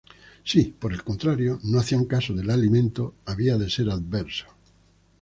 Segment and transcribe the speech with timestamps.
[0.43, 4.47] Si, por el contrario, no hacían caso del alimento, había de ser adverso.